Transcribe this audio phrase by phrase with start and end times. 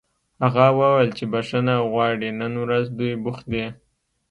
[0.43, 3.65] هغه وویل چې بښنه غواړي نن ورځ دوی بوخت دي